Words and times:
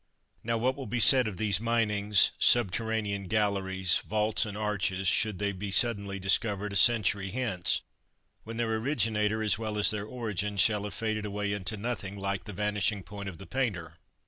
Now 0.43 0.57
what 0.57 0.75
will 0.75 0.87
be 0.87 0.99
said 0.99 1.27
of 1.27 1.37
these 1.37 1.59
minings, 1.59 2.31
subterranean 2.39 3.27
galleries, 3.27 3.99
vaults 3.99 4.47
and 4.47 4.57
arches, 4.57 5.07
should 5.07 5.37
they 5.37 5.53
suddenly 5.69 6.15
be 6.15 6.19
discovered 6.23 6.73
a 6.73 6.75
century 6.75 7.29
hence, 7.29 7.83
when 8.43 8.57
their 8.57 8.73
originator 8.77 9.43
as 9.43 9.59
well 9.59 9.77
as 9.77 9.91
their 9.91 10.05
origin 10.05 10.57
shall 10.57 10.85
have 10.85 10.95
faded 10.95 11.27
away 11.27 11.53
into 11.53 11.77
nothing 11.77 12.17
like 12.17 12.45
the 12.45 12.51
vanishing 12.53 13.03
point 13.03 13.29
of 13.29 13.37
the 13.37 13.45
painter? 13.45 13.99